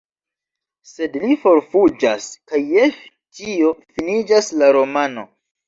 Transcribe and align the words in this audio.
Sed 0.91 1.17
li 1.23 1.37
forfuĝas, 1.43 2.25
kaj 2.53 2.63
je 2.77 2.87
tio 3.41 3.77
finiĝas 3.85 4.53
la 4.61 4.75
romano. 4.81 5.31